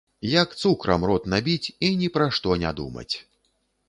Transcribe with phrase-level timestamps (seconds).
[0.27, 3.09] Як цукрам рот набіць і ні пра што не думаць.